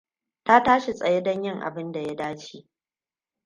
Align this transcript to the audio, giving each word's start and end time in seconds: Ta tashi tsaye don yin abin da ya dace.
Ta 0.43 0.63
tashi 0.63 0.93
tsaye 0.93 1.21
don 1.21 1.43
yin 1.43 1.61
abin 1.61 1.91
da 1.91 1.99
ya 1.99 2.15
dace. 2.15 2.67